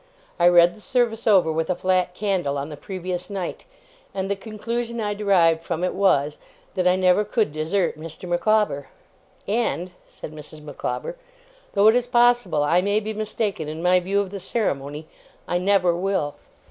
I 0.39 0.47
read 0.47 0.73
the 0.73 0.81
service 0.81 1.27
over 1.27 1.51
with 1.51 1.69
a 1.69 1.75
flat 1.75 2.15
candle 2.15 2.57
on 2.57 2.69
the 2.69 2.75
previous 2.75 3.29
night, 3.29 3.65
and 4.15 4.31
the 4.31 4.35
conclusion 4.35 4.99
I 4.99 5.13
derived 5.13 5.61
from 5.61 5.83
it 5.83 5.93
was, 5.93 6.39
that 6.73 6.87
I 6.87 6.95
never 6.95 7.23
could 7.23 7.53
desert 7.53 7.99
Mr. 7.99 8.27
Micawber. 8.27 8.87
And,' 9.47 9.91
said 10.09 10.31
Mrs. 10.33 10.63
Micawber, 10.63 11.17
'though 11.73 11.87
it 11.89 11.93
is 11.95 12.07
possible 12.07 12.63
I 12.63 12.81
may 12.81 12.99
be 12.99 13.13
mistaken 13.13 13.67
in 13.67 13.83
my 13.83 13.99
view 13.99 14.19
of 14.19 14.31
the 14.31 14.39
ceremony, 14.39 15.05
I 15.47 15.59
never 15.59 15.95
will! 15.95 16.33